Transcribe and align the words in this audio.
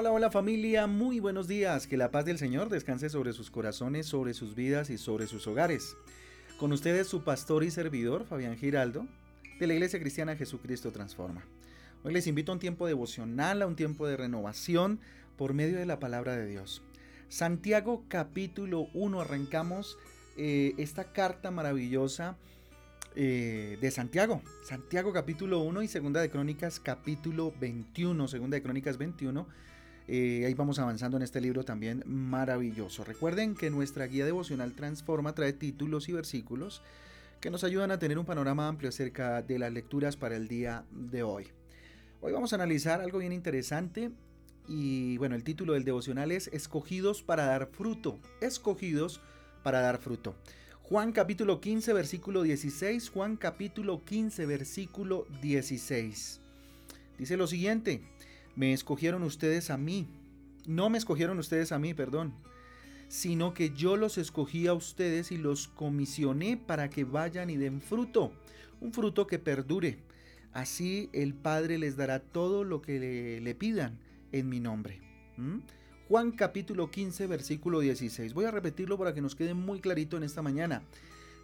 Hola, 0.00 0.12
hola 0.12 0.30
familia, 0.30 0.86
muy 0.86 1.20
buenos 1.20 1.46
días. 1.46 1.86
Que 1.86 1.98
la 1.98 2.10
paz 2.10 2.24
del 2.24 2.38
Señor 2.38 2.70
descanse 2.70 3.10
sobre 3.10 3.34
sus 3.34 3.50
corazones, 3.50 4.06
sobre 4.06 4.32
sus 4.32 4.54
vidas 4.54 4.88
y 4.88 4.96
sobre 4.96 5.26
sus 5.26 5.46
hogares. 5.46 5.94
Con 6.58 6.72
ustedes 6.72 7.06
su 7.06 7.22
pastor 7.22 7.64
y 7.64 7.70
servidor, 7.70 8.24
Fabián 8.24 8.56
Giraldo, 8.56 9.06
de 9.58 9.66
la 9.66 9.74
Iglesia 9.74 10.00
Cristiana 10.00 10.36
Jesucristo 10.36 10.90
Transforma. 10.90 11.44
Hoy 12.02 12.14
les 12.14 12.26
invito 12.26 12.50
a 12.50 12.54
un 12.54 12.60
tiempo 12.60 12.86
devocional, 12.86 13.60
a 13.60 13.66
un 13.66 13.76
tiempo 13.76 14.06
de 14.06 14.16
renovación 14.16 15.00
por 15.36 15.52
medio 15.52 15.76
de 15.76 15.84
la 15.84 16.00
palabra 16.00 16.34
de 16.34 16.46
Dios. 16.46 16.80
Santiago 17.28 18.06
capítulo 18.08 18.86
1, 18.94 19.20
arrancamos 19.20 19.98
eh, 20.38 20.72
esta 20.78 21.12
carta 21.12 21.50
maravillosa 21.50 22.38
eh, 23.16 23.76
de 23.78 23.90
Santiago. 23.90 24.40
Santiago 24.64 25.12
capítulo 25.12 25.60
1 25.60 25.82
y 25.82 25.88
segunda 25.88 26.22
de 26.22 26.30
Crónicas 26.30 26.80
capítulo 26.80 27.52
21, 27.60 28.28
segunda 28.28 28.54
de 28.54 28.62
Crónicas 28.62 28.96
21 28.96 29.46
eh, 30.12 30.44
ahí 30.44 30.54
vamos 30.54 30.80
avanzando 30.80 31.16
en 31.18 31.22
este 31.22 31.40
libro 31.40 31.64
también 31.64 32.02
maravilloso. 32.04 33.04
Recuerden 33.04 33.54
que 33.54 33.70
nuestra 33.70 34.08
guía 34.08 34.24
devocional 34.24 34.72
Transforma 34.72 35.36
trae 35.36 35.52
títulos 35.52 36.08
y 36.08 36.12
versículos 36.12 36.82
que 37.40 37.48
nos 37.48 37.62
ayudan 37.62 37.92
a 37.92 38.00
tener 38.00 38.18
un 38.18 38.26
panorama 38.26 38.66
amplio 38.66 38.88
acerca 38.88 39.40
de 39.40 39.60
las 39.60 39.72
lecturas 39.72 40.16
para 40.16 40.34
el 40.34 40.48
día 40.48 40.84
de 40.90 41.22
hoy. 41.22 41.46
Hoy 42.20 42.32
vamos 42.32 42.52
a 42.52 42.56
analizar 42.56 43.00
algo 43.00 43.20
bien 43.20 43.32
interesante 43.32 44.10
y 44.66 45.16
bueno, 45.18 45.36
el 45.36 45.44
título 45.44 45.74
del 45.74 45.84
devocional 45.84 46.32
es 46.32 46.48
Escogidos 46.48 47.22
para 47.22 47.44
dar 47.44 47.68
fruto. 47.68 48.18
Escogidos 48.40 49.20
para 49.62 49.80
dar 49.80 49.98
fruto. 49.98 50.34
Juan 50.82 51.12
capítulo 51.12 51.60
15 51.60 51.92
versículo 51.92 52.42
16. 52.42 53.10
Juan 53.10 53.36
capítulo 53.36 54.04
15 54.04 54.44
versículo 54.44 55.28
16. 55.40 56.40
Dice 57.16 57.36
lo 57.36 57.46
siguiente. 57.46 58.02
Me 58.56 58.72
escogieron 58.72 59.22
ustedes 59.22 59.70
a 59.70 59.76
mí. 59.76 60.06
No 60.66 60.90
me 60.90 60.98
escogieron 60.98 61.38
ustedes 61.38 61.72
a 61.72 61.78
mí, 61.78 61.94
perdón. 61.94 62.34
Sino 63.08 63.54
que 63.54 63.70
yo 63.70 63.96
los 63.96 64.18
escogí 64.18 64.66
a 64.66 64.74
ustedes 64.74 65.32
y 65.32 65.38
los 65.38 65.68
comisioné 65.68 66.56
para 66.56 66.90
que 66.90 67.04
vayan 67.04 67.50
y 67.50 67.56
den 67.56 67.80
fruto. 67.80 68.32
Un 68.80 68.92
fruto 68.92 69.26
que 69.26 69.38
perdure. 69.38 69.98
Así 70.52 71.08
el 71.12 71.34
Padre 71.34 71.78
les 71.78 71.96
dará 71.96 72.18
todo 72.20 72.64
lo 72.64 72.82
que 72.82 73.40
le, 73.40 73.54
pidan 73.54 73.98
en 74.32 74.48
mi 74.48 74.60
nombre. 74.60 75.00
¿Mm? 75.36 75.58
Juan 76.08 76.32
capítulo 76.32 76.90
15 76.90 77.28
versículo 77.28 77.80
16. 77.80 78.34
Voy 78.34 78.44
a 78.44 78.50
repetirlo 78.50 78.98
para 78.98 79.14
que 79.14 79.20
nos 79.20 79.36
quede 79.36 79.54
muy 79.54 79.80
clarito 79.80 80.16
en 80.16 80.24
esta 80.24 80.42
mañana. 80.42 80.82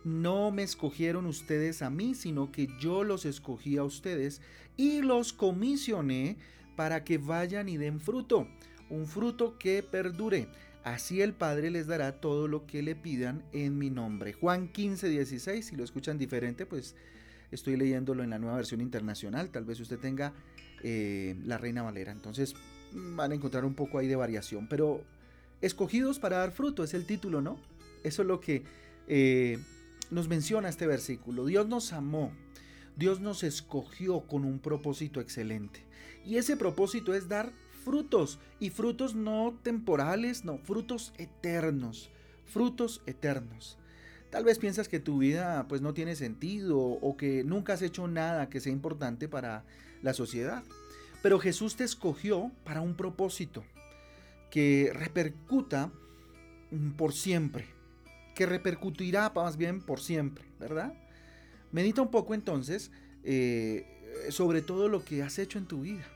No 0.05 0.51
me 0.51 0.65
escogieron 0.65 1.27
ustedes 1.27 1.83
a 1.83 1.91
mí, 1.91 2.15
sino 2.15 2.51
que 2.51 2.69
yo 2.81 3.05
los 3.05 3.25
escogí 3.25 3.77
a 3.77 3.85
ustedes 3.85 4.41
y 4.77 5.03
los 5.03 5.33
comisioné 5.33 6.37
para 6.77 7.03
que 7.03 7.19
vayan 7.19 7.69
y 7.69 7.77
den 7.77 8.01
fruto, 8.01 8.47
un 8.91 9.07
fruto 9.07 9.59
que 9.59 9.83
perdure. 9.83 10.49
Así 10.85 11.21
el 11.21 11.33
Padre 11.33 11.71
les 11.71 11.89
dará 11.89 12.21
todo 12.21 12.47
lo 12.47 12.65
que 12.67 12.81
le 12.83 12.95
pidan 12.95 13.43
en 13.53 13.77
mi 13.77 13.91
nombre. 13.91 14.33
Juan 14.35 14.69
15, 14.69 15.09
16, 15.09 15.67
si 15.67 15.75
lo 15.75 15.83
escuchan 15.83 16.17
diferente, 16.17 16.65
pues 16.65 16.95
estoy 17.51 17.77
leyéndolo 17.77 18.23
en 18.23 18.31
la 18.31 18.39
nueva 18.39 18.57
versión 18.57 18.81
internacional. 18.81 19.51
Tal 19.51 19.65
vez 19.65 19.81
usted 19.81 19.99
tenga 19.99 20.33
eh, 20.85 21.35
la 21.45 21.59
Reina 21.59 21.83
Valera. 21.83 22.13
Entonces 22.13 22.55
van 22.93 23.33
a 23.33 23.35
encontrar 23.35 23.65
un 23.65 23.75
poco 23.75 23.99
ahí 23.99 24.07
de 24.07 24.15
variación. 24.15 24.69
Pero 24.69 25.03
escogidos 25.61 26.21
para 26.21 26.39
dar 26.39 26.53
fruto 26.53 26.85
es 26.85 26.95
el 26.95 27.05
título, 27.05 27.41
¿no? 27.41 27.59
Eso 28.05 28.23
es 28.23 28.29
lo 28.29 28.41
que 28.41 28.63
eh, 29.09 29.59
nos 30.13 30.29
menciona 30.29 30.69
este 30.69 30.87
versículo. 30.87 31.47
Dios 31.47 31.67
nos 31.67 31.93
amó 31.93 32.31
Dios 32.97 33.21
nos 33.21 33.43
escogió 33.43 34.21
con 34.23 34.45
un 34.45 34.59
propósito 34.59 35.21
excelente. 35.21 35.85
Y 36.25 36.37
ese 36.37 36.57
propósito 36.57 37.15
es 37.15 37.29
dar 37.29 37.53
frutos. 37.85 38.39
Y 38.59 38.71
frutos 38.71 39.15
no 39.15 39.59
temporales, 39.63 40.45
no, 40.45 40.59
frutos 40.59 41.13
eternos. 41.19 42.11
Frutos 42.47 43.03
eternos. 43.07 43.79
Tal 44.31 44.45
vez 44.45 44.59
piensas 44.59 44.89
que 44.89 44.99
tu 44.99 45.19
vida 45.19 45.67
pues 45.69 45.83
no 45.83 45.95
tiene 45.95 46.17
sentido 46.17 46.79
o 46.79 47.17
que 47.17 47.45
nunca 47.45 47.75
has 47.75 47.83
hecho 47.83 48.09
nada 48.09 48.49
que 48.49 48.61
sea 48.61 48.73
importante 48.73 49.29
para 49.29 49.65
la 50.03 50.15
sociedad. 50.15 50.65
Pero 51.23 51.39
Jesús 51.39 51.77
te 51.77 51.85
escogió 51.85 52.51
para 52.65 52.81
un 52.81 52.97
propósito 52.97 53.65
que 54.51 54.91
repercuta 54.95 55.91
por 56.97 57.13
siempre, 57.13 57.67
que 58.35 58.47
repercutirá 58.47 59.31
más 59.35 59.57
bien 59.57 59.81
por 59.81 60.01
siempre, 60.01 60.45
¿verdad? 60.59 60.93
Medita 61.77 62.01
un 62.01 62.11
poco 62.11 62.33
entonces 62.33 62.91
eh, 63.23 63.85
sobre 64.31 64.63
todo 64.63 64.89
lo 64.89 65.05
que 65.05 65.23
has 65.23 65.39
hecho 65.39 65.59
en 65.59 65.67
tu 65.67 65.83
vida. 65.83 66.07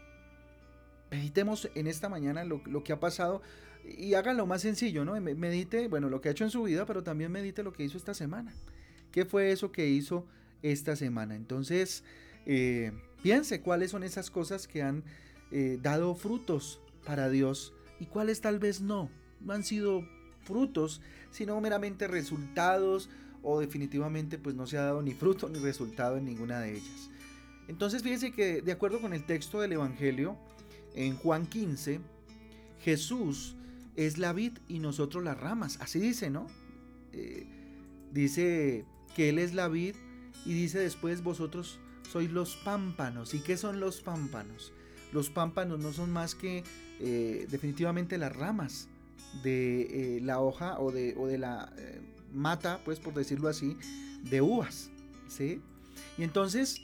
Meditemos 1.11 1.69
en 1.75 1.87
esta 1.87 2.09
mañana 2.09 2.45
lo, 2.45 2.83
que 2.83 2.95
ha 2.95 2.99
pasado 2.99 3.43
y 3.85 4.15
háganlo 4.15 4.47
más 4.47 4.63
sencillo, 4.63 5.05
¿no? 5.05 5.21
Medite, 5.21 5.89
bueno, 5.89 6.09
lo 6.09 6.23
que 6.23 6.31
ha 6.31 6.33
hecho 6.33 6.45
en 6.45 6.51
su 6.51 6.63
vida, 6.63 6.87
pero 6.87 7.03
también 7.03 7.31
medite 7.31 7.63
lo 7.63 7.75
que 7.75 7.85
hizo 7.85 7.99
esta 7.99 8.15
semana. 8.15 8.55
¿Qué 9.13 9.27
fue 9.27 9.53
eso 9.53 9.71
que 9.71 9.87
hizo 9.87 10.25
esta 10.63 10.97
semana? 10.97 11.37
Entonces, 11.37 12.05
eh, 12.47 12.93
piense 13.23 13.61
cuáles 13.61 13.91
son 13.91 14.03
esas 14.03 14.31
cosas 14.31 14.67
que 14.67 14.83
han 14.83 15.05
eh, 15.53 15.79
dado 15.83 16.15
frutos 16.15 16.81
para 17.05 17.29
Dios 17.29 17.75
y 17.99 18.07
cuáles 18.07 18.41
tal 18.41 18.61
vez 18.61 18.81
no. 18.81 19.11
No 19.43 19.53
han 19.53 19.65
sido 19.65 20.09
frutos, 20.43 21.03
sino 21.31 21.61
meramente 21.61 22.09
resultados 22.09 23.11
o 23.43 23.61
definitivamente 23.61 24.39
pues 24.39 24.55
no 24.55 24.67
se 24.67 24.79
ha 24.79 24.83
dado 24.83 25.03
ni 25.03 25.13
fruto 25.13 25.49
ni 25.49 25.59
resultado 25.59 26.17
en 26.17 26.25
ninguna 26.25 26.61
de 26.61 26.73
ellas. 26.73 27.11
Entonces 27.69 28.03
fíjense 28.03 28.33
que 28.33 28.63
de 28.63 28.73
acuerdo 28.73 29.01
con 29.01 29.13
el 29.13 29.25
texto 29.25 29.61
del 29.61 29.73
Evangelio, 29.73 30.37
en 30.95 31.17
Juan 31.17 31.47
15, 31.47 32.01
Jesús 32.81 33.57
es 33.97 34.19
la 34.19 34.33
vid 34.33 34.59
y 34.69 34.79
nosotros 34.79 35.23
las 35.23 35.39
ramas, 35.39 35.79
así 35.81 36.01
dice, 36.01 36.31
¿no? 36.31 36.47
Eh, 37.13 37.47
dice 38.13 38.85
que 39.15 39.29
Él 39.29 39.39
es 39.39 39.55
la 39.55 39.69
vid 39.69 39.95
y 40.45 40.55
dice 40.55 40.79
después 40.79 41.23
vosotros 41.23 41.79
sois 42.11 42.31
los 42.31 42.57
pámpanos. 42.57 43.35
¿Y 43.35 43.41
qué 43.41 43.57
son 43.57 43.79
los 43.79 44.01
pámpanos? 44.01 44.73
Los 45.13 45.31
pámpanos 45.31 45.79
no 45.81 45.93
son 45.93 46.11
más 46.11 46.35
que 46.35 46.65
eh, 46.99 47.47
definitivamente 47.51 48.19
las 48.19 48.35
ramas 48.35 48.89
de 49.43 50.17
eh, 50.17 50.21
la 50.21 50.41
hoja 50.41 50.81
o 50.81 50.91
de, 50.93 51.15
o 51.17 51.27
de 51.27 51.39
la 51.39 51.73
mata, 52.33 52.81
pues 52.85 52.99
por 52.99 53.15
decirlo 53.15 53.49
así, 53.49 53.77
de 54.23 54.41
uvas, 54.41 54.91
¿sí? 55.29 55.61
Y 56.19 56.23
entonces, 56.23 56.81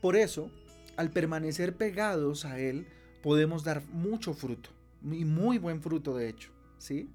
por 0.00 0.16
eso, 0.16 0.50
al 0.96 1.10
permanecer 1.10 1.76
pegados 1.76 2.44
a 2.44 2.58
Él, 2.58 2.86
podemos 3.22 3.64
dar 3.64 3.82
mucho 3.88 4.34
fruto, 4.34 4.70
y 5.04 5.24
muy 5.24 5.58
buen 5.58 5.82
fruto 5.82 6.16
de 6.16 6.28
hecho, 6.28 6.50
¿sí? 6.78 7.10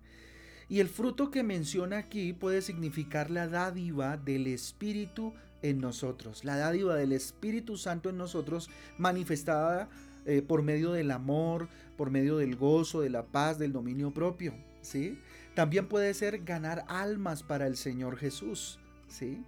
Y 0.68 0.80
el 0.80 0.90
fruto 0.90 1.30
que 1.30 1.44
menciona 1.44 2.00
aquí 2.00 2.34
puede 2.34 2.62
significar 2.62 3.30
la 3.30 3.48
dádiva 3.48 4.18
del 4.18 4.48
Espíritu 4.48 5.34
en 5.62 5.80
nosotros, 5.80 6.44
la 6.44 6.58
dádiva 6.58 6.96
del 6.96 7.12
Espíritu 7.12 7.78
Santo 7.78 8.10
en 8.10 8.18
nosotros 8.18 8.70
manifestada 8.98 9.90
eh, 10.26 10.42
por 10.42 10.64
medio 10.64 10.92
del 10.92 11.12
amor, 11.12 11.68
por 11.96 12.10
medio 12.10 12.38
del 12.38 12.56
gozo, 12.56 13.02
de 13.02 13.12
la 13.12 13.26
paz, 13.26 13.60
del 13.60 13.74
dominio 13.74 14.12
propio. 14.12 14.54
¿sí? 14.86 15.20
También 15.56 15.88
puede 15.88 16.14
ser 16.14 16.44
ganar 16.44 16.84
almas 16.90 17.42
para 17.42 17.66
el 17.66 17.78
Señor 17.78 18.18
Jesús, 18.18 18.78
¿sí? 19.08 19.42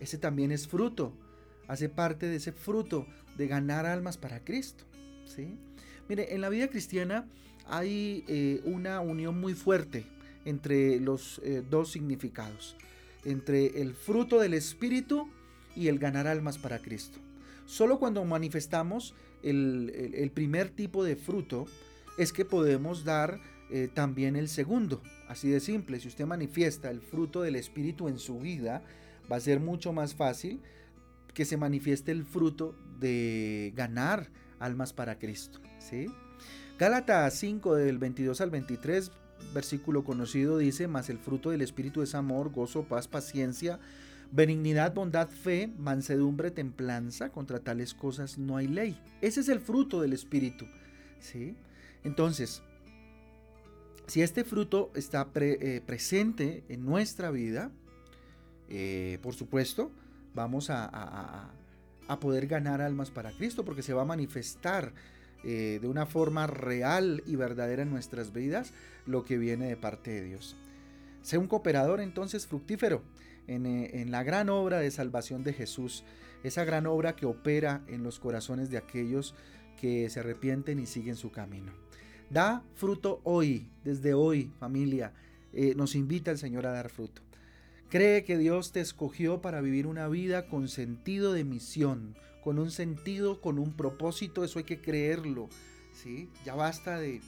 Ese 0.00 0.16
también 0.16 0.52
es 0.52 0.66
fruto, 0.66 1.12
hace 1.68 1.90
parte 1.90 2.26
de 2.26 2.36
ese 2.36 2.52
fruto 2.52 3.06
de 3.36 3.46
ganar 3.46 3.84
almas 3.84 4.16
para 4.16 4.42
Cristo, 4.42 4.84
¿sí? 5.26 5.58
Mire, 6.08 6.34
en 6.34 6.40
la 6.40 6.48
vida 6.48 6.68
cristiana 6.68 7.28
hay 7.66 8.24
eh, 8.26 8.62
una 8.64 9.00
unión 9.00 9.38
muy 9.38 9.52
fuerte 9.52 10.06
entre 10.46 10.98
los 10.98 11.42
eh, 11.44 11.62
dos 11.68 11.92
significados, 11.92 12.74
entre 13.26 13.82
el 13.82 13.92
fruto 13.92 14.40
del 14.40 14.54
Espíritu 14.54 15.28
y 15.76 15.88
el 15.88 15.98
ganar 15.98 16.26
almas 16.26 16.56
para 16.56 16.78
Cristo. 16.78 17.18
Solo 17.66 17.98
cuando 17.98 18.24
manifestamos 18.24 19.14
el 19.42 20.30
primer 20.34 20.70
tipo 20.70 21.04
de 21.04 21.16
fruto 21.16 21.66
es 22.18 22.32
que 22.32 22.44
podemos 22.44 23.04
dar 23.04 23.40
eh, 23.72 23.88
también 23.92 24.36
el 24.36 24.48
segundo. 24.48 25.02
Así 25.28 25.48
de 25.48 25.60
simple, 25.60 26.00
si 26.00 26.08
usted 26.08 26.26
manifiesta 26.26 26.90
el 26.90 27.00
fruto 27.00 27.42
del 27.42 27.56
Espíritu 27.56 28.08
en 28.08 28.18
su 28.18 28.40
vida, 28.40 28.82
va 29.30 29.36
a 29.36 29.40
ser 29.40 29.60
mucho 29.60 29.92
más 29.92 30.14
fácil 30.14 30.60
que 31.34 31.44
se 31.44 31.56
manifieste 31.56 32.12
el 32.12 32.24
fruto 32.24 32.76
de 32.98 33.72
ganar 33.76 34.28
almas 34.58 34.92
para 34.92 35.18
Cristo. 35.18 35.60
¿sí? 35.78 36.06
Gálatas 36.78 37.34
5 37.34 37.76
del 37.76 37.98
22 37.98 38.40
al 38.40 38.50
23, 38.50 39.12
versículo 39.54 40.04
conocido, 40.04 40.58
dice, 40.58 40.88
mas 40.88 41.10
el 41.10 41.18
fruto 41.18 41.50
del 41.50 41.62
Espíritu 41.62 42.02
es 42.02 42.14
amor, 42.14 42.50
gozo, 42.50 42.84
paz, 42.84 43.06
paciencia, 43.06 43.78
benignidad, 44.32 44.94
bondad, 44.94 45.28
fe, 45.28 45.72
mansedumbre, 45.78 46.50
templanza, 46.50 47.30
contra 47.30 47.60
tales 47.60 47.94
cosas 47.94 48.38
no 48.38 48.56
hay 48.56 48.66
ley. 48.66 49.00
Ese 49.20 49.40
es 49.40 49.48
el 49.48 49.60
fruto 49.60 50.00
del 50.00 50.12
Espíritu. 50.12 50.66
¿sí? 51.20 51.54
Entonces, 52.04 52.62
si 54.10 54.22
este 54.22 54.42
fruto 54.42 54.90
está 54.96 55.30
eh, 55.36 55.80
presente 55.86 56.64
en 56.68 56.84
nuestra 56.84 57.30
vida, 57.30 57.70
eh, 58.68 59.20
por 59.22 59.36
supuesto, 59.36 59.92
vamos 60.34 60.68
a, 60.68 61.52
poder 62.20 62.48
ganar 62.48 62.80
almas 62.80 63.08
para 63.08 63.30
Cristo 63.30 63.64
porque 63.64 63.84
se 63.84 63.92
va 63.92 64.02
a 64.02 64.04
manifestar 64.04 64.92
eh, 65.44 65.78
de 65.80 65.86
una 65.86 66.06
forma 66.06 66.48
real 66.48 67.22
y 67.24 67.36
verdadera 67.36 67.84
en 67.84 67.90
nuestras 67.90 68.32
vidas 68.32 68.72
lo 69.06 69.24
que 69.24 69.38
viene 69.38 69.68
de 69.68 69.76
parte 69.76 70.10
de 70.10 70.22
Dios. 70.22 70.56
Sé 71.22 71.38
un 71.38 71.46
cooperador 71.46 72.00
entonces 72.00 72.48
fructífero 72.48 73.04
en, 73.46 73.64
en 73.64 74.10
la 74.10 74.24
gran 74.24 74.48
obra 74.48 74.80
de 74.80 74.90
salvación 74.90 75.44
de 75.44 75.52
Jesús, 75.52 76.02
esa 76.42 76.64
gran 76.64 76.88
obra 76.88 77.14
que 77.14 77.26
opera 77.26 77.84
en 77.86 78.02
los 78.02 78.18
corazones 78.18 78.70
de 78.70 78.78
aquellos 78.78 79.36
que 79.80 80.10
se 80.10 80.18
arrepienten 80.18 80.80
y 80.80 80.86
siguen 80.86 81.14
su 81.14 81.30
camino. 81.30 81.89
Da 82.30 82.62
fruto 82.76 83.20
hoy, 83.24 83.66
desde 83.82 84.14
hoy, 84.14 84.52
familia. 84.60 85.12
Eh, 85.52 85.74
nos 85.74 85.96
invita 85.96 86.30
el 86.30 86.38
Señor 86.38 86.64
a 86.64 86.72
dar 86.72 86.88
fruto. 86.88 87.22
Cree 87.88 88.22
que 88.22 88.38
Dios 88.38 88.70
te 88.70 88.80
escogió 88.80 89.42
para 89.42 89.60
vivir 89.60 89.88
una 89.88 90.06
vida 90.06 90.46
con 90.48 90.68
sentido 90.68 91.32
de 91.32 91.42
misión, 91.42 92.14
con 92.44 92.60
un 92.60 92.70
sentido, 92.70 93.40
con 93.40 93.58
un 93.58 93.72
propósito, 93.72 94.44
eso 94.44 94.60
hay 94.60 94.64
que 94.64 94.80
creerlo. 94.80 95.48
¿sí? 95.92 96.28
Ya 96.44 96.54
basta 96.54 97.00
de, 97.00 97.20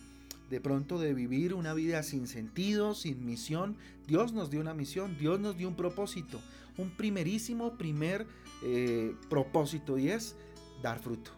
de 0.50 0.60
pronto 0.60 1.00
de 1.00 1.14
vivir 1.14 1.52
una 1.52 1.74
vida 1.74 2.04
sin 2.04 2.28
sentido, 2.28 2.94
sin 2.94 3.26
misión. 3.26 3.76
Dios 4.06 4.32
nos 4.32 4.50
dio 4.50 4.60
una 4.60 4.72
misión, 4.72 5.18
Dios 5.18 5.40
nos 5.40 5.56
dio 5.56 5.66
un 5.66 5.74
propósito, 5.74 6.40
un 6.78 6.90
primerísimo 6.90 7.76
primer 7.76 8.24
eh, 8.62 9.16
propósito 9.28 9.98
y 9.98 10.10
es 10.10 10.36
dar 10.80 11.00
fruto, 11.00 11.32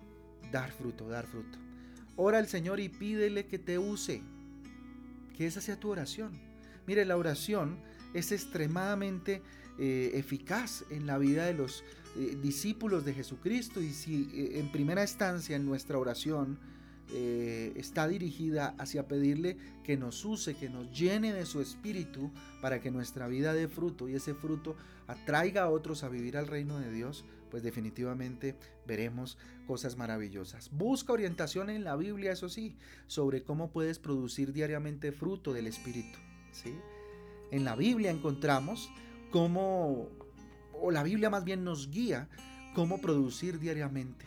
dar 0.52 0.70
fruto, 0.70 1.08
dar 1.08 1.24
fruto. 1.26 1.63
Ora 2.16 2.38
al 2.38 2.46
Señor 2.46 2.80
y 2.80 2.88
pídele 2.88 3.46
que 3.46 3.58
te 3.58 3.78
use, 3.78 4.22
que 5.36 5.46
esa 5.46 5.60
sea 5.60 5.78
tu 5.78 5.90
oración. 5.90 6.38
Mire, 6.86 7.04
la 7.04 7.16
oración 7.16 7.78
es 8.12 8.30
extremadamente 8.30 9.42
eh, 9.78 10.12
eficaz 10.14 10.84
en 10.90 11.06
la 11.06 11.18
vida 11.18 11.46
de 11.46 11.54
los 11.54 11.82
eh, 12.16 12.38
discípulos 12.40 13.04
de 13.04 13.14
Jesucristo 13.14 13.82
y 13.82 13.90
si 13.90 14.30
en 14.54 14.70
primera 14.70 15.02
instancia 15.02 15.56
en 15.56 15.66
nuestra 15.66 15.98
oración 15.98 16.58
está 17.76 18.08
dirigida 18.08 18.74
hacia 18.78 19.06
pedirle 19.06 19.58
que 19.84 19.96
nos 19.96 20.24
use, 20.24 20.54
que 20.54 20.70
nos 20.70 20.90
llene 20.90 21.34
de 21.34 21.44
su 21.44 21.60
espíritu 21.60 22.32
para 22.62 22.80
que 22.80 22.90
nuestra 22.90 23.28
vida 23.28 23.52
dé 23.52 23.68
fruto 23.68 24.08
y 24.08 24.14
ese 24.14 24.34
fruto 24.34 24.74
atraiga 25.06 25.64
a 25.64 25.70
otros 25.70 26.02
a 26.02 26.08
vivir 26.08 26.36
al 26.36 26.46
reino 26.46 26.78
de 26.80 26.90
Dios, 26.90 27.24
pues 27.54 27.62
definitivamente 27.62 28.56
veremos 28.84 29.38
cosas 29.68 29.96
maravillosas. 29.96 30.72
Busca 30.72 31.12
orientación 31.12 31.70
en 31.70 31.84
la 31.84 31.94
Biblia, 31.94 32.32
eso 32.32 32.48
sí, 32.48 32.76
sobre 33.06 33.44
cómo 33.44 33.70
puedes 33.70 34.00
producir 34.00 34.52
diariamente 34.52 35.12
fruto 35.12 35.52
del 35.52 35.68
Espíritu. 35.68 36.18
¿sí? 36.50 36.74
En 37.52 37.64
la 37.64 37.76
Biblia 37.76 38.10
encontramos 38.10 38.90
cómo, 39.30 40.08
o 40.72 40.90
la 40.90 41.04
Biblia 41.04 41.30
más 41.30 41.44
bien 41.44 41.62
nos 41.62 41.92
guía, 41.92 42.28
cómo 42.74 43.00
producir 43.00 43.60
diariamente. 43.60 44.26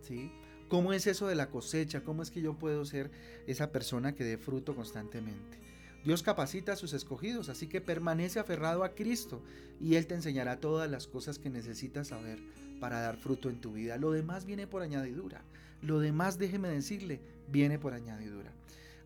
¿sí? 0.00 0.30
¿Cómo 0.68 0.92
es 0.92 1.08
eso 1.08 1.26
de 1.26 1.34
la 1.34 1.50
cosecha? 1.50 2.04
¿Cómo 2.04 2.22
es 2.22 2.30
que 2.30 2.40
yo 2.40 2.56
puedo 2.56 2.84
ser 2.84 3.10
esa 3.48 3.72
persona 3.72 4.14
que 4.14 4.22
dé 4.22 4.38
fruto 4.38 4.76
constantemente? 4.76 5.58
Dios 6.04 6.22
capacita 6.22 6.72
a 6.72 6.76
sus 6.76 6.92
escogidos, 6.92 7.48
así 7.48 7.66
que 7.66 7.80
permanece 7.80 8.38
aferrado 8.38 8.84
a 8.84 8.94
Cristo 8.94 9.42
y 9.80 9.94
Él 9.94 10.06
te 10.06 10.14
enseñará 10.14 10.60
todas 10.60 10.90
las 10.90 11.06
cosas 11.06 11.38
que 11.38 11.48
necesitas 11.48 12.08
saber 12.08 12.38
para 12.78 13.00
dar 13.00 13.16
fruto 13.16 13.48
en 13.48 13.60
tu 13.60 13.72
vida. 13.72 13.96
Lo 13.96 14.12
demás 14.12 14.44
viene 14.44 14.66
por 14.66 14.82
añadidura. 14.82 15.42
Lo 15.80 16.00
demás, 16.00 16.38
déjeme 16.38 16.68
decirle, 16.68 17.20
viene 17.48 17.78
por 17.78 17.94
añadidura. 17.94 18.52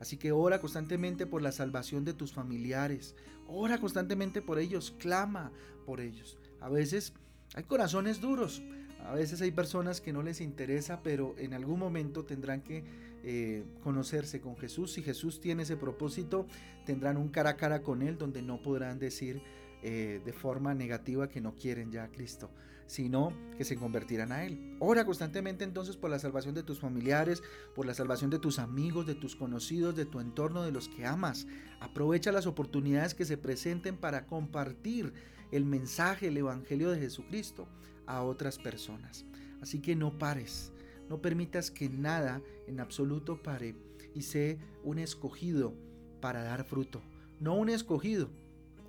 Así 0.00 0.16
que 0.16 0.32
ora 0.32 0.60
constantemente 0.60 1.26
por 1.26 1.42
la 1.42 1.52
salvación 1.52 2.04
de 2.04 2.14
tus 2.14 2.32
familiares. 2.32 3.14
Ora 3.46 3.78
constantemente 3.78 4.42
por 4.42 4.58
ellos. 4.58 4.94
Clama 4.98 5.52
por 5.86 6.00
ellos. 6.00 6.36
A 6.60 6.68
veces 6.68 7.12
hay 7.54 7.64
corazones 7.64 8.20
duros. 8.20 8.62
A 9.04 9.14
veces 9.14 9.40
hay 9.40 9.52
personas 9.52 10.00
que 10.00 10.12
no 10.12 10.22
les 10.22 10.40
interesa, 10.40 11.00
pero 11.02 11.34
en 11.38 11.54
algún 11.54 11.78
momento 11.78 12.24
tendrán 12.24 12.60
que 12.60 12.84
eh, 13.24 13.64
conocerse 13.82 14.40
con 14.40 14.56
Jesús. 14.56 14.92
Si 14.92 15.02
Jesús 15.02 15.40
tiene 15.40 15.64
ese 15.64 15.76
propósito, 15.76 16.46
tendrán 16.86 17.16
un 17.16 17.28
cara 17.28 17.50
a 17.50 17.56
cara 17.56 17.82
con 17.82 18.02
Él 18.02 18.16
donde 18.18 18.42
no 18.42 18.62
podrán 18.62 18.98
decir 18.98 19.42
eh, 19.82 20.20
de 20.24 20.32
forma 20.32 20.74
negativa 20.74 21.28
que 21.28 21.40
no 21.40 21.54
quieren 21.54 21.92
ya 21.92 22.04
a 22.04 22.08
Cristo, 22.08 22.50
sino 22.86 23.32
que 23.56 23.64
se 23.64 23.76
convertirán 23.76 24.32
a 24.32 24.44
Él. 24.44 24.76
Ora 24.80 25.04
constantemente 25.04 25.62
entonces 25.64 25.96
por 25.96 26.10
la 26.10 26.18
salvación 26.18 26.54
de 26.54 26.62
tus 26.62 26.80
familiares, 26.80 27.42
por 27.74 27.86
la 27.86 27.94
salvación 27.94 28.30
de 28.30 28.38
tus 28.38 28.58
amigos, 28.58 29.06
de 29.06 29.14
tus 29.14 29.36
conocidos, 29.36 29.94
de 29.94 30.04
tu 30.04 30.20
entorno, 30.20 30.62
de 30.62 30.72
los 30.72 30.88
que 30.88 31.06
amas. 31.06 31.46
Aprovecha 31.80 32.32
las 32.32 32.46
oportunidades 32.46 33.14
que 33.14 33.24
se 33.24 33.36
presenten 33.36 33.96
para 33.96 34.26
compartir 34.26 35.12
el 35.52 35.64
mensaje, 35.64 36.28
el 36.28 36.36
Evangelio 36.36 36.90
de 36.90 36.98
Jesucristo 36.98 37.68
a 38.06 38.22
otras 38.22 38.58
personas. 38.58 39.24
Así 39.60 39.80
que 39.80 39.94
no 39.94 40.18
pares, 40.18 40.72
no 41.08 41.20
permitas 41.20 41.70
que 41.70 41.88
nada 41.88 42.42
en 42.66 42.80
absoluto 42.80 43.42
pare 43.42 43.74
y 44.14 44.22
sé 44.22 44.58
un 44.84 44.98
escogido 44.98 45.74
para 46.20 46.42
dar 46.42 46.64
fruto. 46.64 47.02
No 47.40 47.54
un 47.54 47.68
escogido 47.68 48.28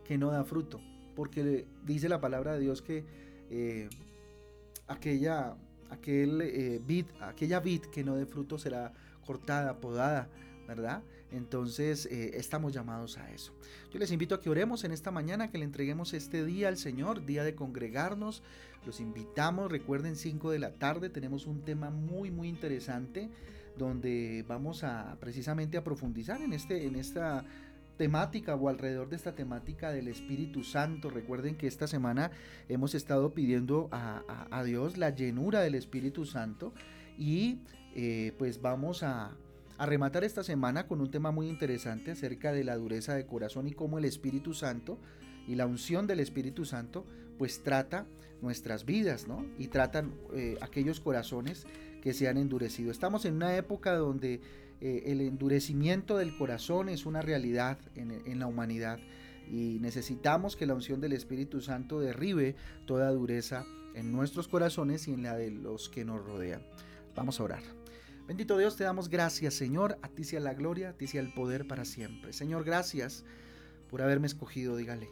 que 0.03 0.17
no 0.17 0.31
da 0.31 0.43
fruto, 0.43 0.79
porque 1.15 1.67
dice 1.85 2.09
la 2.09 2.19
palabra 2.19 2.53
de 2.53 2.59
Dios 2.59 2.81
que 2.81 3.05
eh, 3.49 3.89
aquella, 4.87 5.55
aquel, 5.89 6.41
eh, 6.41 6.81
vid, 6.85 7.05
aquella 7.21 7.59
vid 7.59 7.81
que 7.83 8.03
no 8.03 8.15
dé 8.15 8.25
fruto 8.25 8.57
será 8.57 8.93
cortada, 9.25 9.79
podada, 9.79 10.29
¿verdad? 10.67 11.03
Entonces 11.31 12.05
eh, 12.07 12.31
estamos 12.35 12.73
llamados 12.73 13.17
a 13.17 13.31
eso. 13.31 13.53
Yo 13.91 13.99
les 13.99 14.11
invito 14.11 14.35
a 14.35 14.41
que 14.41 14.49
oremos 14.49 14.83
en 14.83 14.91
esta 14.91 15.11
mañana, 15.11 15.51
que 15.51 15.57
le 15.57 15.65
entreguemos 15.65 16.13
este 16.13 16.45
día 16.45 16.67
al 16.67 16.77
Señor, 16.77 17.25
día 17.25 17.43
de 17.43 17.55
congregarnos. 17.55 18.43
Los 18.85 18.99
invitamos, 18.99 19.71
recuerden 19.71 20.15
5 20.15 20.51
de 20.51 20.59
la 20.59 20.73
tarde, 20.73 21.09
tenemos 21.09 21.45
un 21.45 21.61
tema 21.61 21.89
muy 21.89 22.31
muy 22.31 22.47
interesante 22.47 23.29
donde 23.77 24.43
vamos 24.47 24.83
a 24.83 25.17
precisamente 25.19 25.77
a 25.77 25.83
profundizar 25.83 26.41
en, 26.41 26.53
este, 26.53 26.85
en 26.85 26.95
esta 26.95 27.45
temática 27.97 28.55
o 28.55 28.69
alrededor 28.69 29.09
de 29.09 29.17
esta 29.17 29.35
temática 29.35 29.91
del 29.91 30.07
Espíritu 30.07 30.63
Santo. 30.63 31.09
Recuerden 31.09 31.55
que 31.55 31.67
esta 31.67 31.85
semana 31.85 32.31
hemos 32.69 32.95
estado 32.95 33.33
pidiendo 33.33 33.89
a, 33.91 34.63
Dios 34.63 34.97
la 34.97 35.09
llenura 35.09 35.61
del 35.61 35.75
Espíritu 35.75 36.25
Santo 36.25 36.73
y 37.17 37.59
eh, 37.95 38.33
pues 38.37 38.61
vamos 38.61 39.03
a, 39.03 39.31
a 39.79 39.85
rematar 39.85 40.25
esta 40.25 40.43
semana 40.43 40.87
con 40.87 40.99
un 40.99 41.09
tema 41.09 41.31
muy 41.31 41.47
interesante 41.47 42.11
acerca 42.11 42.51
de 42.51 42.65
la 42.65 42.75
dureza 42.75 43.15
de 43.15 43.25
corazón 43.25 43.65
y 43.65 43.71
cómo 43.71 43.97
el 43.97 44.03
Espíritu 44.03 44.53
Santo 44.53 44.99
y 45.47 45.55
la 45.55 45.65
unción 45.65 46.05
del 46.05 46.19
Espíritu 46.19 46.65
Santo 46.65 47.05
pues 47.37 47.63
trata 47.63 48.05
nuestras 48.41 48.85
vidas, 48.85 49.25
¿no? 49.25 49.45
Y 49.57 49.67
tratan 49.67 50.13
eh, 50.33 50.57
aquellos 50.59 50.99
corazones 50.99 51.65
que 52.01 52.13
se 52.13 52.27
han 52.27 52.37
endurecido. 52.37 52.91
Estamos 52.91 53.23
en 53.23 53.35
una 53.35 53.55
época 53.55 53.95
donde 53.95 54.41
eh, 54.81 55.03
el 55.05 55.21
endurecimiento 55.21 56.17
del 56.17 56.37
corazón 56.37 56.89
es 56.89 57.05
una 57.05 57.21
realidad 57.21 57.79
en, 57.95 58.11
en 58.11 58.37
la 58.37 58.47
humanidad 58.47 58.99
y 59.49 59.77
necesitamos 59.79 60.57
que 60.57 60.65
la 60.65 60.73
unción 60.73 60.99
del 60.99 61.13
Espíritu 61.13 61.61
Santo 61.61 62.01
derribe 62.01 62.57
toda 62.85 63.09
dureza 63.11 63.63
en 63.95 64.11
nuestros 64.11 64.49
corazones 64.49 65.07
y 65.07 65.13
en 65.13 65.23
la 65.23 65.37
de 65.37 65.51
los 65.51 65.87
que 65.87 66.03
nos 66.03 66.21
rodean. 66.21 66.63
Vamos 67.15 67.39
a 67.39 67.43
orar. 67.45 67.79
Bendito 68.29 68.59
Dios, 68.59 68.75
te 68.75 68.83
damos 68.83 69.09
gracias, 69.09 69.55
Señor. 69.55 69.97
A 70.03 70.07
ti 70.07 70.23
sea 70.23 70.39
la 70.39 70.53
gloria, 70.53 70.89
a 70.89 70.93
ti 70.93 71.07
sea 71.07 71.19
el 71.19 71.33
poder 71.33 71.67
para 71.67 71.83
siempre. 71.83 72.31
Señor, 72.31 72.63
gracias 72.63 73.25
por 73.89 74.03
haberme 74.03 74.27
escogido, 74.27 74.77
dígale. 74.77 75.09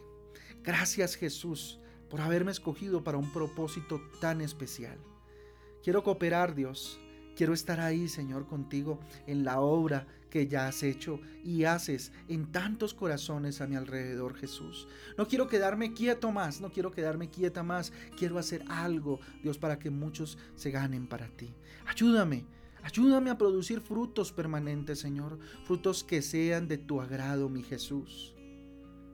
Gracias, 0.62 1.16
Jesús, 1.16 1.80
por 2.08 2.20
haberme 2.20 2.52
escogido 2.52 3.02
para 3.02 3.18
un 3.18 3.32
propósito 3.32 4.00
tan 4.20 4.40
especial. 4.40 4.98
Quiero 5.82 6.04
cooperar, 6.04 6.54
Dios. 6.54 7.00
Quiero 7.34 7.54
estar 7.54 7.80
ahí, 7.80 8.06
Señor, 8.08 8.46
contigo 8.46 9.00
en 9.26 9.42
la 9.42 9.58
obra 9.58 10.06
que 10.30 10.46
ya 10.46 10.68
has 10.68 10.84
hecho 10.84 11.20
y 11.42 11.64
haces 11.64 12.12
en 12.28 12.52
tantos 12.52 12.94
corazones 12.94 13.60
a 13.60 13.66
mi 13.66 13.74
alrededor, 13.74 14.36
Jesús. 14.36 14.86
No 15.16 15.26
quiero 15.26 15.48
quedarme 15.48 15.92
quieto 15.92 16.30
más, 16.30 16.60
no 16.60 16.70
quiero 16.70 16.92
quedarme 16.92 17.30
quieta 17.30 17.64
más. 17.64 17.92
Quiero 18.16 18.38
hacer 18.38 18.64
algo, 18.68 19.18
Dios, 19.42 19.58
para 19.58 19.80
que 19.80 19.90
muchos 19.90 20.38
se 20.54 20.70
ganen 20.70 21.08
para 21.08 21.26
ti. 21.26 21.52
Ayúdame 21.84 22.44
Ayúdame 22.82 23.30
a 23.30 23.38
producir 23.38 23.80
frutos 23.80 24.32
permanentes, 24.32 24.98
Señor, 24.98 25.38
frutos 25.64 26.04
que 26.04 26.22
sean 26.22 26.68
de 26.68 26.78
tu 26.78 27.00
agrado, 27.00 27.48
mi 27.48 27.62
Jesús. 27.62 28.34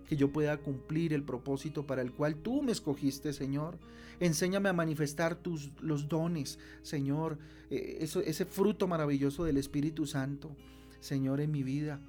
Que 0.06 0.16
yo 0.16 0.30
pueda 0.32 0.58
cumplir 0.58 1.12
el 1.12 1.22
propósito 1.22 1.86
para 1.86 2.02
el 2.02 2.12
cual 2.12 2.36
tú 2.36 2.62
me 2.62 2.72
escogiste, 2.72 3.32
Señor. 3.32 3.78
Enséñame 4.20 4.68
a 4.68 4.74
manifestar 4.74 5.34
tus, 5.34 5.70
los 5.80 6.08
dones, 6.08 6.58
Señor, 6.82 7.38
eh, 7.70 7.98
ese 8.00 8.44
fruto 8.44 8.86
maravilloso 8.86 9.44
del 9.44 9.56
Espíritu 9.56 10.06
Santo, 10.06 10.54
Señor, 11.00 11.40
en 11.40 11.50
mi 11.50 11.62
vida. 11.62 12.00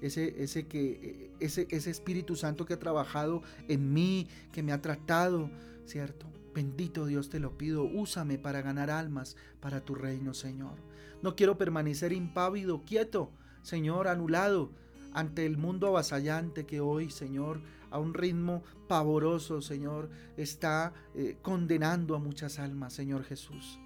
Ese, 0.00 0.42
ese, 0.44 0.68
que, 0.68 0.90
eh, 1.02 1.30
ese, 1.40 1.66
ese 1.70 1.90
Espíritu 1.90 2.36
Santo 2.36 2.64
que 2.64 2.74
ha 2.74 2.78
trabajado 2.78 3.42
en 3.66 3.92
mí, 3.92 4.28
que 4.52 4.62
me 4.62 4.72
ha 4.72 4.80
tratado, 4.80 5.50
¿cierto? 5.86 6.26
Bendito 6.54 7.06
Dios 7.06 7.28
te 7.28 7.40
lo 7.40 7.56
pido, 7.56 7.84
úsame 7.84 8.38
para 8.38 8.62
ganar 8.62 8.90
almas 8.90 9.36
para 9.60 9.84
tu 9.84 9.94
reino, 9.94 10.34
Señor. 10.34 10.76
No 11.22 11.36
quiero 11.36 11.58
permanecer 11.58 12.12
impávido, 12.12 12.84
quieto, 12.84 13.30
Señor, 13.62 14.08
anulado 14.08 14.70
ante 15.12 15.46
el 15.46 15.56
mundo 15.56 15.88
avasallante 15.88 16.66
que 16.66 16.80
hoy, 16.80 17.10
Señor, 17.10 17.60
a 17.90 17.98
un 17.98 18.14
ritmo 18.14 18.62
pavoroso, 18.86 19.60
Señor, 19.62 20.10
está 20.36 20.92
eh, 21.14 21.36
condenando 21.42 22.14
a 22.14 22.18
muchas 22.18 22.58
almas, 22.58 22.92
Señor 22.92 23.24
Jesús. 23.24 23.78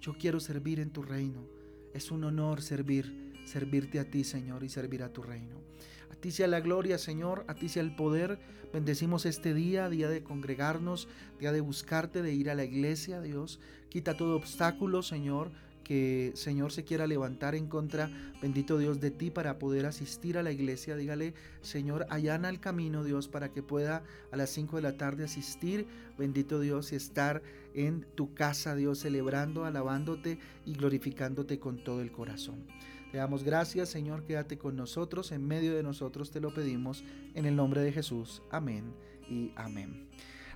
Yo 0.00 0.14
quiero 0.18 0.40
servir 0.40 0.80
en 0.80 0.90
tu 0.90 1.02
reino. 1.02 1.46
Es 1.92 2.10
un 2.10 2.24
honor 2.24 2.62
servir, 2.62 3.34
servirte 3.44 3.98
a 3.98 4.10
ti, 4.10 4.24
Señor, 4.24 4.64
y 4.64 4.68
servir 4.68 5.02
a 5.02 5.12
tu 5.12 5.22
reino. 5.22 5.60
A 6.20 6.22
ti 6.22 6.32
sea 6.32 6.48
la 6.48 6.60
gloria, 6.60 6.98
Señor, 6.98 7.46
a 7.48 7.54
ti 7.54 7.70
sea 7.70 7.82
el 7.82 7.96
poder. 7.96 8.38
Bendecimos 8.74 9.24
este 9.24 9.54
día, 9.54 9.88
día 9.88 10.10
de 10.10 10.22
congregarnos, 10.22 11.08
día 11.38 11.50
de 11.50 11.62
buscarte, 11.62 12.20
de 12.20 12.34
ir 12.34 12.50
a 12.50 12.54
la 12.54 12.62
iglesia, 12.62 13.22
Dios. 13.22 13.58
Quita 13.88 14.18
todo 14.18 14.36
obstáculo, 14.36 15.02
Señor, 15.02 15.50
que 15.82 16.32
Señor 16.34 16.72
se 16.72 16.84
quiera 16.84 17.06
levantar 17.06 17.54
en 17.54 17.68
contra, 17.68 18.10
bendito 18.42 18.76
Dios, 18.76 19.00
de 19.00 19.10
ti 19.10 19.30
para 19.30 19.58
poder 19.58 19.86
asistir 19.86 20.36
a 20.36 20.42
la 20.42 20.52
iglesia. 20.52 20.94
Dígale, 20.94 21.32
Señor, 21.62 22.04
allana 22.10 22.50
el 22.50 22.60
camino, 22.60 23.02
Dios, 23.02 23.26
para 23.26 23.48
que 23.48 23.62
pueda 23.62 24.02
a 24.30 24.36
las 24.36 24.50
5 24.50 24.76
de 24.76 24.82
la 24.82 24.98
tarde 24.98 25.24
asistir, 25.24 25.86
bendito 26.18 26.60
Dios, 26.60 26.92
y 26.92 26.96
estar 26.96 27.40
en 27.72 28.04
tu 28.14 28.34
casa, 28.34 28.74
Dios, 28.74 28.98
celebrando, 28.98 29.64
alabándote 29.64 30.38
y 30.66 30.74
glorificándote 30.74 31.58
con 31.58 31.82
todo 31.82 32.02
el 32.02 32.12
corazón. 32.12 32.66
Te 33.10 33.18
damos 33.18 33.42
gracias, 33.42 33.88
Señor, 33.88 34.24
quédate 34.24 34.56
con 34.56 34.76
nosotros, 34.76 35.32
en 35.32 35.46
medio 35.46 35.74
de 35.74 35.82
nosotros 35.82 36.30
te 36.30 36.40
lo 36.40 36.54
pedimos, 36.54 37.02
en 37.34 37.44
el 37.44 37.56
nombre 37.56 37.80
de 37.80 37.90
Jesús. 37.90 38.40
Amén 38.50 38.94
y 39.28 39.52
amén. 39.56 40.08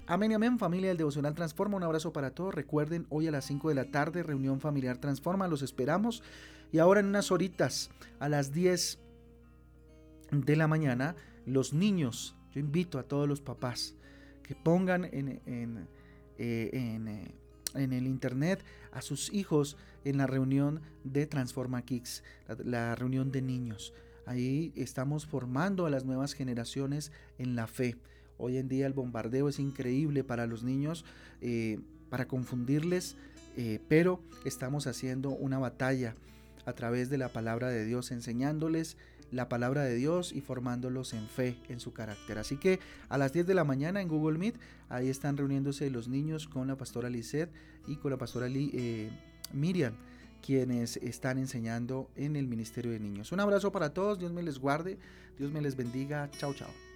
Amén 0.06 0.30
y 0.30 0.34
amén, 0.34 0.58
familia 0.58 0.88
del 0.88 0.98
Devocional 0.98 1.34
Transforma. 1.34 1.76
Un 1.76 1.82
abrazo 1.82 2.12
para 2.12 2.30
todos. 2.30 2.54
Recuerden, 2.54 3.06
hoy 3.08 3.26
a 3.26 3.30
las 3.30 3.46
5 3.46 3.70
de 3.70 3.74
la 3.74 3.90
tarde, 3.90 4.22
reunión 4.22 4.60
familiar 4.60 4.98
Transforma. 4.98 5.48
Los 5.48 5.62
esperamos. 5.62 6.22
Y 6.70 6.78
ahora 6.78 7.00
en 7.00 7.06
unas 7.06 7.32
horitas, 7.32 7.90
a 8.20 8.28
las 8.28 8.52
10 8.52 8.98
de 10.30 10.56
la 10.56 10.68
mañana, 10.68 11.16
los 11.46 11.72
niños, 11.72 12.36
yo 12.52 12.60
invito 12.60 12.98
a 12.98 13.04
todos 13.04 13.26
los 13.26 13.40
papás 13.40 13.94
que 14.42 14.54
pongan 14.54 15.06
en, 15.06 15.40
en, 15.46 15.88
eh, 16.38 16.70
eh, 16.72 17.34
en, 17.74 17.92
el 17.92 18.06
internet 18.06 18.64
a 18.92 19.02
sus 19.02 19.32
hijos 19.32 19.76
en 20.04 20.18
la 20.18 20.26
reunión 20.26 20.80
de 21.04 21.26
Transforma 21.26 21.82
Kicks, 21.82 22.22
la 22.64 22.94
reunión 22.94 23.32
de 23.32 23.42
niños. 23.42 23.92
Ahí 24.26 24.72
estamos 24.74 25.26
formando 25.26 25.86
a 25.86 25.90
las 25.90 26.04
nuevas 26.04 26.32
generaciones 26.32 27.12
en 27.38 27.56
la 27.56 27.66
fe. 27.66 27.96
Hoy 28.38 28.56
en 28.56 28.68
día 28.68 28.86
el 28.86 28.92
bombardeo 28.92 29.48
es 29.48 29.58
increíble 29.58 30.24
para 30.24 30.46
los 30.46 30.62
niños, 30.62 31.04
eh, 31.40 31.78
para 32.08 32.26
confundirles, 32.26 33.16
eh, 33.56 33.80
pero 33.88 34.20
estamos 34.44 34.86
haciendo 34.86 35.30
una 35.30 35.58
batalla 35.58 36.14
a 36.66 36.72
través 36.72 37.10
de 37.10 37.18
la 37.18 37.32
palabra 37.32 37.68
de 37.68 37.84
Dios, 37.84 38.10
enseñándoles 38.10 38.96
la 39.30 39.48
palabra 39.48 39.82
de 39.82 39.94
Dios 39.96 40.32
y 40.32 40.40
formándolos 40.40 41.12
en 41.12 41.28
fe, 41.28 41.56
en 41.68 41.80
su 41.80 41.92
carácter. 41.92 42.38
Así 42.38 42.56
que 42.56 42.78
a 43.08 43.18
las 43.18 43.32
10 43.32 43.46
de 43.46 43.54
la 43.54 43.64
mañana 43.64 44.00
en 44.00 44.08
Google 44.08 44.38
Meet, 44.38 44.56
ahí 44.88 45.08
están 45.08 45.36
reuniéndose 45.36 45.90
los 45.90 46.08
niños 46.08 46.46
con 46.46 46.68
la 46.68 46.76
pastora 46.76 47.10
Lisette 47.10 47.50
y 47.86 47.96
con 47.96 48.10
la 48.10 48.18
pastora 48.18 48.46
eh, 48.48 49.10
Miriam 49.52 49.94
quienes 50.44 50.98
están 50.98 51.38
enseñando 51.38 52.10
en 52.16 52.36
el 52.36 52.46
Ministerio 52.46 52.92
de 52.92 53.00
Niños. 53.00 53.32
Un 53.32 53.40
abrazo 53.40 53.72
para 53.72 53.94
todos, 53.94 54.18
Dios 54.18 54.30
me 54.30 54.42
les 54.42 54.58
guarde, 54.58 54.98
Dios 55.38 55.50
me 55.50 55.62
les 55.62 55.74
bendiga, 55.74 56.30
chao 56.32 56.52
chao. 56.52 56.93